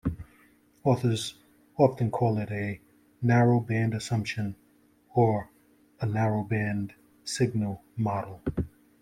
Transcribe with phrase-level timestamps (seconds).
[0.83, 1.35] Authors
[1.77, 2.81] often call it a
[3.23, 4.55] "narrowband assumption",
[5.13, 5.51] or
[5.99, 6.93] a narrowband
[7.23, 8.41] signal model.